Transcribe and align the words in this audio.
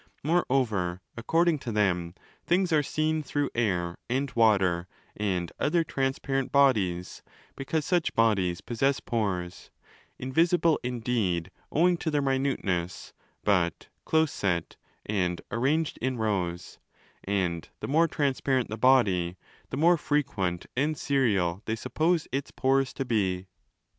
Moreover, 0.23 0.99
according 1.15 1.59
to 1.59 1.71
them, 1.71 2.15
things 2.47 2.73
are 2.73 2.81
seen 2.81 3.21
through 3.21 3.51
air 3.53 3.99
30 4.09 4.17
and 4.19 4.31
water 4.33 4.87
and 5.15 5.51
other 5.59 5.83
transparent 5.83 6.51
bodies, 6.51 7.21
because 7.55 7.85
such 7.85 8.15
bodies 8.15 8.61
possess 8.61 8.99
pores, 8.99 9.69
invisible 10.17 10.79
indeed 10.83 11.51
owing 11.71 11.97
to 11.97 12.09
their 12.09 12.23
minute 12.23 12.63
ness, 12.63 13.13
but 13.43 13.89
close 14.03 14.31
set 14.31 14.75
and 15.05 15.39
arranged 15.51 15.99
in 16.01 16.17
rows: 16.17 16.79
and 17.25 17.69
the 17.79 17.87
more 17.87 18.07
transparent 18.07 18.69
the 18.69 18.79
body, 18.79 19.37
the 19.69 19.77
more 19.77 19.97
frequent 19.97 20.65
and 20.75 20.97
serial 20.97 21.61
they 21.65 21.75
suppose 21.75 22.27
its 22.31 22.49
porcs 22.49 22.91
to 22.91 23.05
be. 23.05 23.45